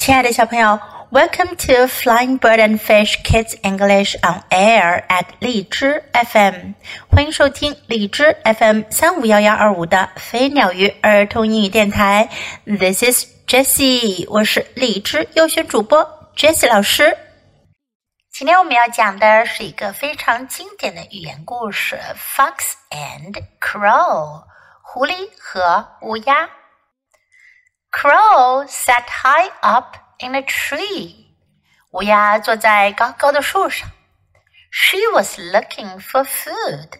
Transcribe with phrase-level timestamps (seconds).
[0.00, 0.80] 亲爱的小朋友
[1.10, 6.72] ，Welcome to Flying Bird and Fish Kids English on Air at 荔枝 FM，
[7.10, 12.30] 欢迎收听荔枝 FM 三五幺幺二五的飞鸟鱼儿童英语电台。
[12.64, 16.02] This is Jessie，我是荔枝优选主播
[16.34, 17.14] Jessie 老师。
[18.32, 24.40] 今天我们要讲的是一个非常经典的语言故事《Fox and Crow》，
[24.80, 26.48] 狐狸和乌鸦。
[27.91, 31.25] Crow sat high up in a tree.
[31.91, 33.89] 乌鸦坐在高高的树上。
[34.71, 36.99] She was looking for food.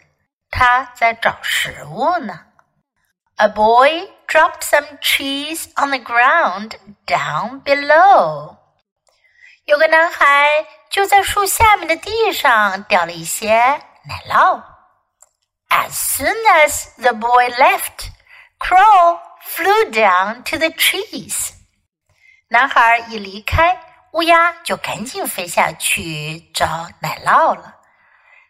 [0.50, 2.45] 她在找食物呢。
[3.38, 8.55] A boy dropped some cheese on the ground down below.
[9.66, 13.50] 有个男孩就在树下面的地上掉了一些
[14.05, 14.64] 奶酪。
[15.70, 18.09] As soon as the boy left,
[18.59, 21.52] Crow flew down to the trees.
[22.50, 23.80] 男孩一离开，
[24.12, 27.75] 乌鸦就赶紧飞下去找奶酪了。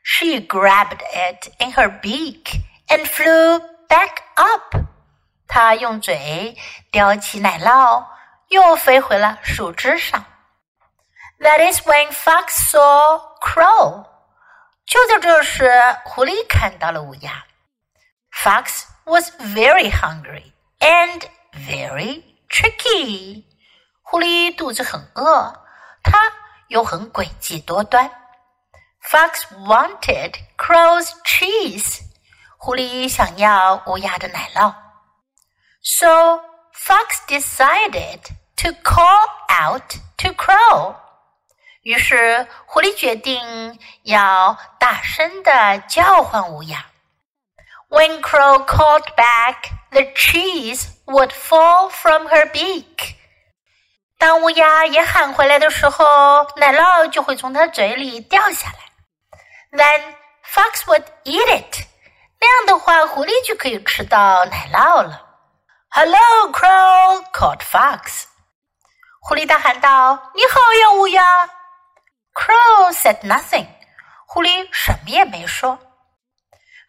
[0.04, 4.76] She grabbed it in her beak and flew back up.
[5.48, 6.58] 她用嘴
[6.92, 8.06] 叼起奶酪，
[8.50, 10.26] 又飞回了树枝上。
[11.40, 14.06] That is when Fox saw Crow.
[14.86, 15.72] 就在这时，
[16.06, 17.46] 狐狸看到了乌鸦。
[18.32, 21.22] Fox was very hungry and
[21.54, 23.44] very tricky.
[24.02, 25.66] 狐狸肚子很饿，
[26.04, 26.34] 它
[26.68, 28.10] 又很诡计多端。
[29.02, 32.02] Fox wanted crow's cheese.
[32.58, 34.74] 狐狸想要乌鸦的奶酪。
[35.82, 36.42] So
[36.74, 38.22] Fox decided
[38.58, 40.96] to call out to Crow.
[41.84, 46.88] 于是狐狸决定要大声的叫唤乌鸦。
[47.90, 53.16] When Crow called back, the cheese would fall from her beak.
[54.18, 59.78] 当乌鸦也喊回来的时候，奶酪就会从它嘴里掉下来。
[59.78, 60.02] Then
[60.44, 61.86] fox would eat it.
[62.40, 65.22] 那样的话，狐狸就可以吃到奶酪了。
[65.90, 67.24] Hello, Crow!
[67.32, 68.24] called Fox.
[69.22, 71.24] 狐狸大喊道：“你好呀，乌鸦。”
[72.34, 73.68] Crow said nothing.
[74.28, 75.80] 狐狸什么也没说。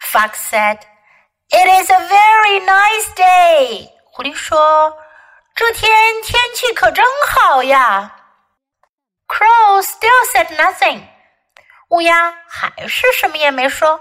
[0.00, 0.81] Fox said.
[1.50, 3.91] It is a very nice day.
[4.12, 4.99] 狐狸说：“
[5.54, 5.91] 这天
[6.22, 8.16] 天气可真好呀。”
[9.28, 11.06] Crow still said nothing.
[11.91, 14.00] 乌鸦还是什么也没说。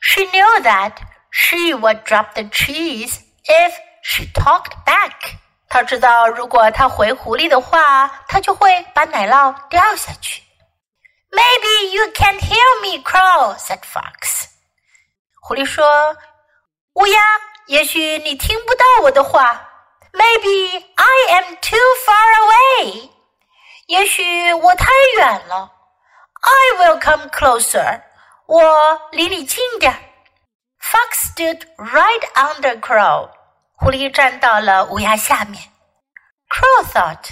[0.00, 0.94] She knew that
[1.30, 3.72] she would drop the cheese if
[4.02, 5.36] she talked back.
[5.68, 10.42] 她知道，如果她回狐狸的话，她就会把奶酪掉下去。
[11.30, 14.48] Maybe you can't hear me, Crow," said Fox.
[15.40, 15.84] 狐狸说。
[16.98, 17.20] 乌鸦，
[17.66, 19.68] 也许你听不到我的话。
[20.12, 23.10] Maybe I am too far away。
[23.86, 25.70] 也许我太远了。
[26.40, 28.02] I will come closer。
[28.46, 29.92] 我离你近点。
[30.80, 33.30] Fox stood right under Crow。
[33.76, 35.72] 狐狸站到了乌鸦下面。
[36.48, 37.30] Crow thought,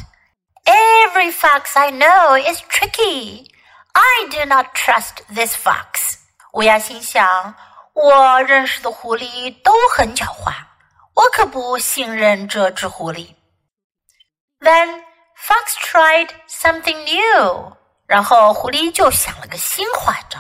[0.65, 3.47] "Every fox I know is tricky.
[3.93, 6.19] I do not trust this fox."
[6.55, 7.55] 乌鸦心想。
[8.00, 10.53] 我认识的狐狸都很狡猾，
[11.16, 13.34] 我可不信任这只狐狸。
[14.59, 15.02] Then
[15.35, 17.75] fox tried something new，
[18.06, 20.38] 然后狐狸就想了个新花招。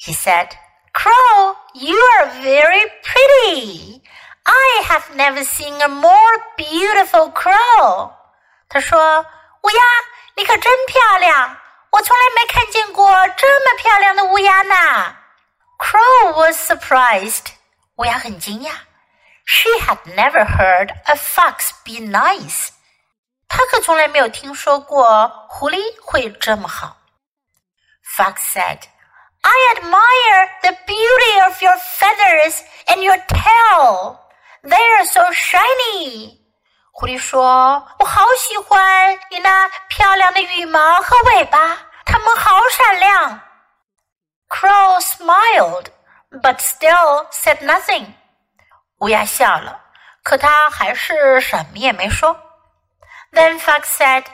[0.00, 0.48] He said,
[0.94, 4.00] "Crow, you are very pretty.
[4.44, 8.12] I have never seen a more beautiful crow."
[8.70, 9.20] 他说
[9.60, 9.82] ：“乌鸦，
[10.34, 11.58] 你可真漂亮，
[11.90, 15.16] 我从来没看见过这么漂亮的乌鸦呢。”
[15.77, 17.53] Crow was surprised.
[17.95, 18.71] 乌鸦很惊讶。
[19.45, 22.69] She had never heard a fox be nice.
[23.47, 26.97] 她可从来没有听说过狐狸会这么好。
[28.15, 28.79] Fox said,
[29.41, 34.19] "I admire the beauty of your feathers and your tail.
[34.63, 36.37] They are so shiny."
[36.93, 43.41] 狐狸说：“我好喜欢你那漂亮的羽毛和尾巴，它们好闪亮。”
[44.49, 45.91] Crow smiled,
[46.29, 48.13] but still said nothing.
[48.99, 49.79] 乌鸦笑了，
[50.23, 52.37] 可它还是什么也没说。
[53.31, 54.25] Then Fox said,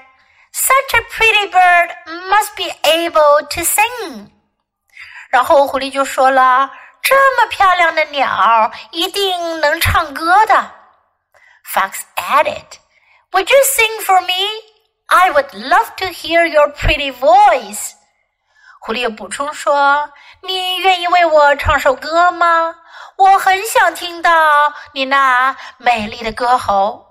[0.51, 1.95] "Such a pretty bird
[2.29, 4.31] must be able to sing."
[5.29, 6.71] 然后狐狸就说了：“
[7.03, 10.71] 这么漂亮的鸟，一定能唱歌的。”
[11.74, 12.65] Fox added,
[13.31, 14.63] "Would you sing for me?
[15.07, 17.94] I would love to hear your pretty voice."
[18.84, 20.11] 狐狸补充说
[20.43, 22.75] ：“你愿意为我唱首歌吗？
[23.17, 24.32] 我很想听到
[24.93, 27.06] 你那美丽的歌喉。”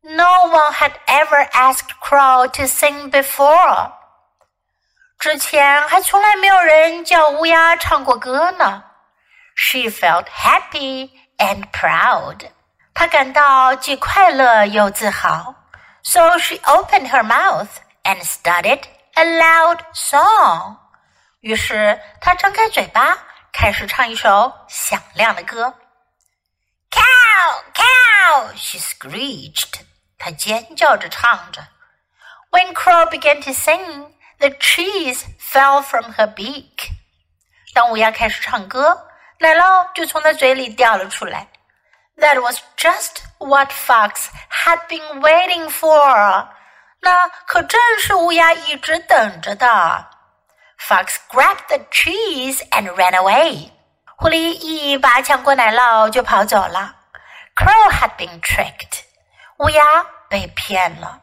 [0.00, 3.92] No one had ever asked Crow to sing before.
[5.18, 8.84] 之前还从来没有人叫乌鸦唱过歌呢。
[9.56, 12.48] She felt happy and proud.
[12.94, 15.54] 她感到既快乐又自豪。
[16.02, 17.68] So she opened her mouth
[18.04, 18.80] and started
[19.15, 20.77] a loud song.
[21.41, 23.17] 于是她张开嘴巴，
[23.51, 25.73] 开始唱一首响亮的歌。
[26.91, 28.55] Cow, cow!
[28.55, 29.81] She screeched.
[30.17, 31.67] 她尖叫着唱着。
[32.51, 36.91] When Crow began to sing, the cheese fell from her beak.
[37.73, 39.07] 当乌鸦开始唱歌，
[39.39, 41.47] 奶酪就从它嘴里掉了出来。
[42.17, 46.49] That was just what Fox had been waiting for.
[47.05, 50.07] 那可正是乌鸦一直等着的。
[50.79, 53.71] Fox grabbed the cheese and ran away.
[54.17, 56.95] 狐狸一把抢过奶酪就跑走了。
[57.55, 59.03] Crow had been tricked.
[59.57, 61.21] 乌鸦被骗了。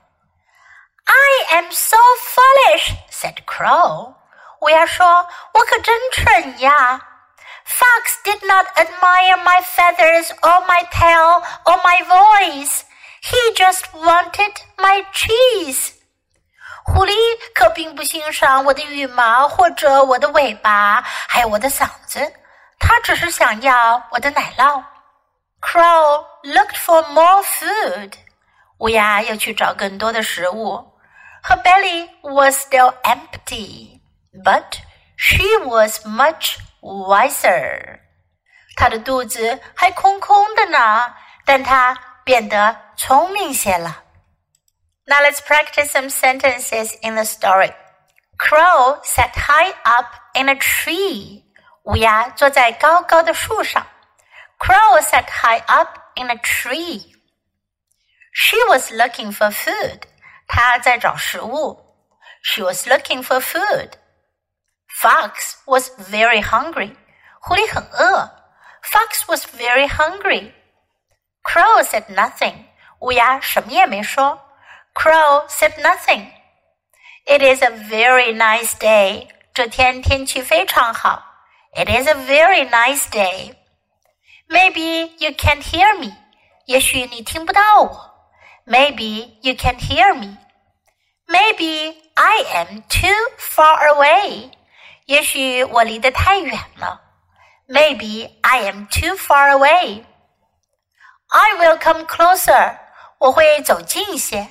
[1.04, 4.14] I am so foolish," said Crow.
[4.60, 7.00] 乌鸦说：“我可真蠢呀。”
[7.64, 12.82] Fox did not admire my feathers or my tail or my voice.
[13.22, 15.92] He just wanted my cheese.
[16.84, 17.14] 狐狸
[17.54, 22.32] 可并不欣赏我的羽毛或者我的尾巴，还有我的嗓子。
[22.78, 24.82] 他只是想要我的奶酪。
[25.60, 28.12] Crow looked for more food.
[28.78, 30.94] 乌鸦要去找更多的食物。
[31.42, 34.00] Her belly was still empty,
[34.44, 34.78] but
[35.16, 37.98] she was much wiser.
[38.76, 41.12] 她的肚子还空空的呢，
[41.44, 44.02] 但她 变得聪明些了。
[45.06, 47.72] Now let's practice some sentences in the story.
[48.38, 51.44] Crow sat high up in a tree.
[51.84, 53.86] 乌鸦坐在高高的树上。
[54.58, 57.14] Crow sat high up in a tree.
[58.32, 60.02] She was looking for food.
[60.46, 61.84] 她在找食物。
[62.42, 63.92] She was looking for food.
[65.00, 66.96] Fox was very hungry.
[67.40, 68.30] 狐狸很饿。
[68.82, 70.52] Fox was very hungry.
[71.42, 72.64] Crow said nothing.
[73.00, 74.40] 乌鸦什么也没说。
[74.94, 76.30] Crow said nothing.
[77.26, 79.28] It is a very nice day.
[79.54, 81.22] 这天天气非常好。
[81.75, 83.54] It is a very nice day.
[84.48, 86.14] Maybe you can't hear me.
[86.66, 88.14] 也许你听不到我。
[88.66, 90.36] Maybe you can hear me.
[91.26, 94.50] Maybe I am too far away.
[95.06, 97.00] 也许我离得太远了。
[97.69, 100.04] Maybe I am too far away.
[101.32, 102.78] I will come closer.
[103.19, 104.48] 我会走近一些。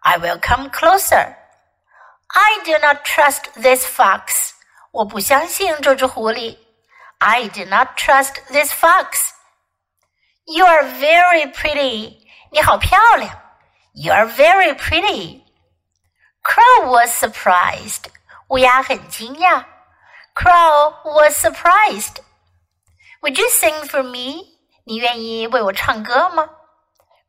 [0.00, 1.36] I will come closer.
[2.28, 4.52] I do not trust this fox.
[4.90, 6.58] 我不相信这只狐狸。
[7.18, 9.30] I do not trust this fox.
[10.44, 12.18] You are very pretty.
[12.50, 13.38] 你好漂亮。
[13.94, 15.42] You are very pretty.
[16.42, 18.10] Crow was surprised.
[18.48, 19.64] 乌鸦很惊讶。
[20.34, 22.16] Crow was surprised.
[23.22, 24.55] Would you sing for me?
[24.86, 26.48] 你愿意为我唱歌吗？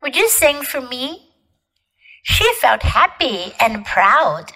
[0.02, 1.32] Would you sing for me?
[2.24, 4.50] She felt happy and proud.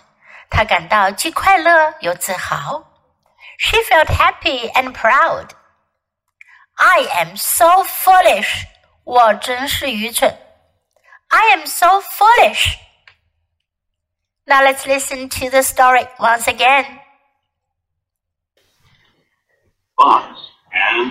[0.49, 2.83] 她感到既快乐又自豪。
[3.59, 5.49] She felt happy and proud.
[6.75, 8.65] I am so foolish.
[9.03, 10.37] 我真是愚蠢。
[11.29, 12.77] I am so foolish.
[14.45, 16.99] Now let's listen to the story once again.
[19.95, 20.37] Fox
[20.71, 21.10] and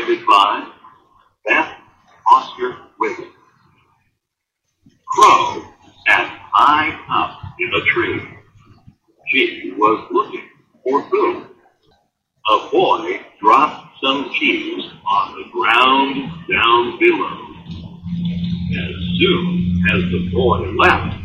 [0.00, 0.66] By
[1.46, 1.76] Beth
[2.32, 3.34] Oscar Wiggins.
[5.06, 5.62] Crow
[6.06, 8.22] sat high up in a tree.
[9.28, 10.48] She was looking
[10.82, 11.48] for food.
[12.48, 17.38] A boy dropped some cheese on the ground down below.
[18.72, 21.18] As soon as the boy left,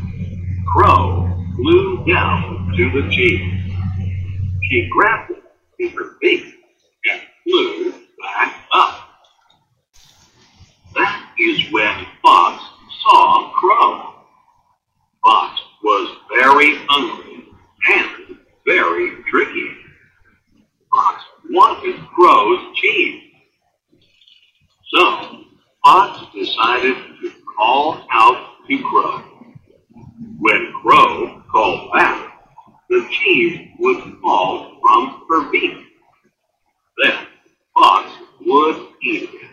[0.74, 3.53] Crow flew down to the cheese.
[4.70, 5.44] She grabbed it
[5.79, 6.44] in her beak
[7.10, 7.94] and flew
[8.25, 9.10] back up.
[10.96, 12.64] That is when Fox
[13.02, 14.14] saw Crow.
[15.24, 17.46] Fox was very hungry
[17.94, 19.72] and very tricky.
[20.92, 23.22] Fox wanted Crow's cheese.
[24.94, 25.44] So,
[25.84, 29.24] Fox decided to call out to Crow.
[30.40, 32.34] When Crow called back,
[32.90, 35.78] the cheese would fall from her beak.
[37.02, 37.28] Then
[37.74, 39.46] Fox would eat it.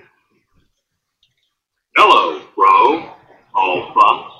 [1.95, 3.15] Hello, Crow,
[3.53, 4.35] called Fox.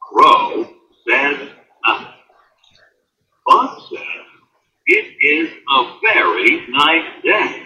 [0.00, 0.66] Crow
[1.06, 1.52] said
[1.86, 2.06] nothing.
[3.46, 4.06] Fox said,
[4.86, 7.62] It is a very nice day.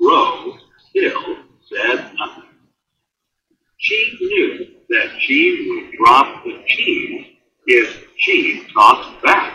[0.00, 0.56] Crow
[0.88, 1.36] still
[1.68, 2.44] said nothing.
[3.76, 7.26] She knew that she would drop the cheese
[7.66, 9.52] if she talked back.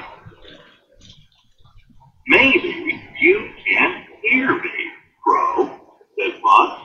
[2.28, 4.92] Maybe you can't hear me,
[5.24, 5.80] Crow,
[6.20, 6.82] said Fox.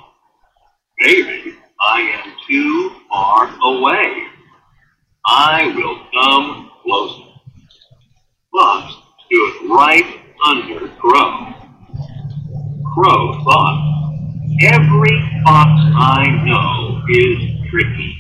[0.99, 4.25] Maybe I am too far away.
[5.27, 7.25] I will come closer.
[8.53, 8.95] Fox
[9.27, 11.55] stood right under Crow.
[12.93, 14.13] Crow thought,
[14.61, 18.15] every fox I know is tricky.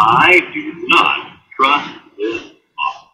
[0.00, 2.40] I do not trust this
[2.74, 3.08] fox.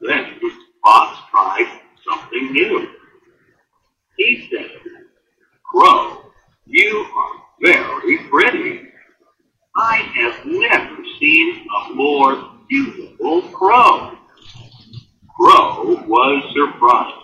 [0.00, 0.40] Then
[0.82, 2.88] Fox tried something new.
[4.18, 4.70] He said,
[5.70, 6.32] Crow,
[6.66, 7.32] you are
[7.62, 8.88] very pretty.
[9.76, 14.18] I have never seen a more beautiful crow.
[15.44, 17.22] Crow was surprised.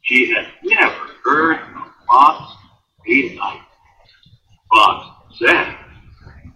[0.00, 2.54] She had never heard a fox
[3.06, 3.60] nice.
[4.70, 5.76] Fox said,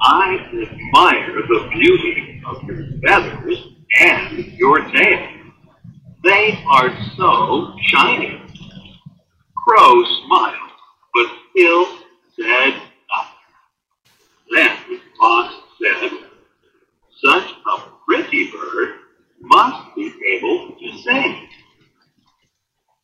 [0.00, 3.58] I admire the beauty of your feathers
[4.00, 5.28] and your tail.
[6.24, 8.40] They are so shiny.
[9.66, 10.70] Crow smiled,
[11.12, 11.84] but still
[12.34, 13.42] said nothing.
[14.50, 16.10] Then Fox said,
[17.22, 18.91] Such a pretty bird
[19.42, 21.48] must be able to sing.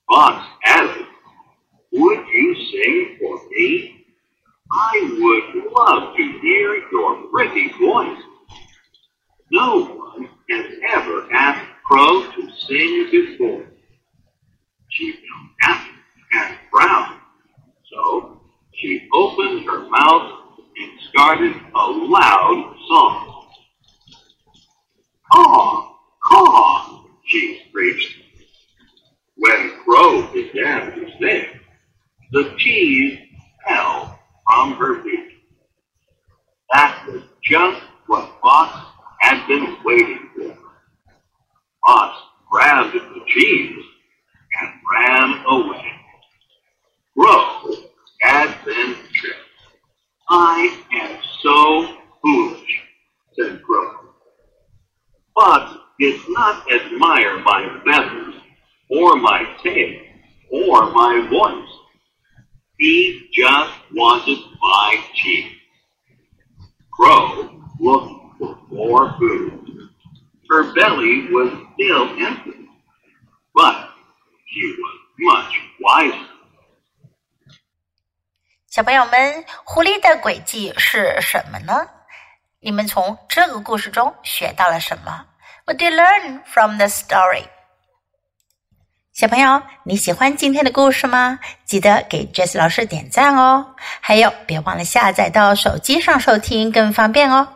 [0.09, 1.07] Fox added,
[1.92, 4.07] Would you sing for me?
[4.71, 8.23] I would love to hear your pretty voice.
[9.50, 13.64] No one has ever asked Crow to sing before.
[14.90, 15.90] She felt happy
[16.35, 17.18] and proud,
[17.90, 18.40] so
[18.75, 20.33] she opened her mouth
[20.78, 23.47] and started a loud song.
[25.33, 25.98] Caw,
[26.28, 28.16] caw, she screeched.
[29.37, 31.47] When Crow began to sing,
[32.32, 33.18] the cheese
[33.66, 35.30] fell from her beak.
[36.73, 38.76] That was just what Fox
[39.20, 40.56] had been waiting for.
[41.87, 42.18] Fox
[42.50, 43.85] grabbed the cheese
[44.61, 45.92] and ran away.
[47.16, 47.75] Crow
[48.20, 49.38] had been tricked.
[50.28, 52.82] I am so foolish,
[53.38, 53.99] said Crow.
[55.98, 58.36] Fox did not admire my feathers,
[58.89, 60.00] or my tail,
[60.51, 61.70] or my voice.
[62.77, 65.51] He just wanted my cheese.
[66.92, 67.50] Crow
[67.80, 69.89] looked for more food.
[70.50, 72.68] Her belly was still empty,
[73.53, 73.89] but
[74.48, 76.30] she was much wiser.
[78.68, 81.88] 小朋友们，狐狸的诡计是什么呢？
[82.60, 85.27] 你们从这个故事中学到了什么
[85.69, 87.45] ？What do you learn from the story？
[89.13, 91.39] 小朋友，你喜欢今天的故事吗？
[91.67, 93.75] 记得给 Jess 老师点赞哦！
[94.01, 97.49] 还有，别忘了下载到手机上收听，更方便哦。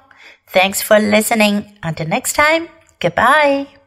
[0.52, 1.64] Thanks for listening.
[1.80, 2.68] Until next time.
[3.00, 3.81] Goodbye.